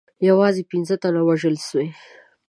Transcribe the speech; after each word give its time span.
یوازې 0.29 0.61
پنځه 0.71 0.95
تنه 1.01 1.21
وژل 1.27 1.55
سوي. 1.67 1.89